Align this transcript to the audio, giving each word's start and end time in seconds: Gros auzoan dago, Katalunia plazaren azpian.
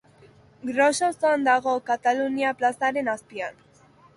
Gros 0.69 1.01
auzoan 1.07 1.45
dago, 1.49 1.75
Katalunia 1.91 2.55
plazaren 2.63 3.13
azpian. 3.17 3.63